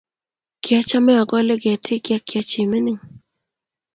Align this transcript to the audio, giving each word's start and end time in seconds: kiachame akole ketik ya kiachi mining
kiachame 0.63 1.13
akole 1.21 1.53
ketik 1.63 2.03
ya 2.11 2.19
kiachi 2.27 2.61
mining 2.71 2.99